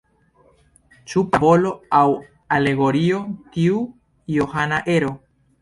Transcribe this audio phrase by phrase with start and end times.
[1.11, 2.07] Ĉu parabolo aŭ
[2.57, 3.23] alegorio
[3.57, 3.87] tiu
[4.39, 5.17] johana ero?